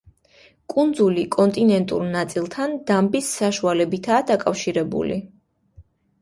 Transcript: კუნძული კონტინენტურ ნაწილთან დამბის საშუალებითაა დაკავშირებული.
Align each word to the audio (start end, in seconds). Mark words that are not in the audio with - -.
კუნძული 0.73 1.25
კონტინენტურ 1.35 2.05
ნაწილთან 2.15 2.73
დამბის 2.87 3.29
საშუალებითაა 3.43 4.23
დაკავშირებული. 4.33 5.21